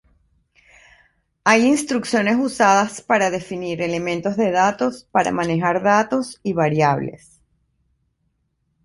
[1.43, 7.39] Hay instrucciones usadas para definir elementos de datos para manejar datos y variables.